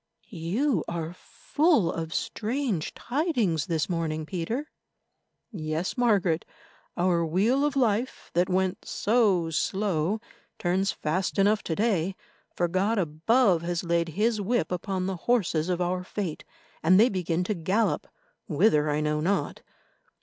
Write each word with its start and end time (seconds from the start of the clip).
"You 0.31 0.83
are 0.87 1.13
full 1.13 1.91
of 1.93 2.11
strange 2.11 2.91
tidings 2.95 3.67
this 3.67 3.87
morning, 3.87 4.25
Peter." 4.25 4.67
"Yes, 5.51 5.95
Margaret, 5.95 6.43
our 6.97 7.23
wheel 7.23 7.63
of 7.63 7.75
life 7.75 8.31
that 8.33 8.49
went 8.49 8.83
so 8.83 9.51
slow 9.51 10.19
turns 10.57 10.91
fast 10.91 11.37
enough 11.37 11.61
to 11.65 11.75
day, 11.75 12.15
for 12.55 12.67
God 12.67 12.97
above 12.97 13.61
has 13.61 13.83
laid 13.83 14.09
His 14.17 14.41
whip 14.41 14.71
upon 14.71 15.05
the 15.05 15.17
horses 15.17 15.69
of 15.69 15.79
our 15.81 16.03
Fate, 16.03 16.43
and 16.81 16.99
they 16.99 17.07
begin 17.09 17.43
to 17.43 17.53
gallop, 17.53 18.07
whither 18.47 18.89
I 18.89 19.01
know 19.01 19.19
not. 19.21 19.61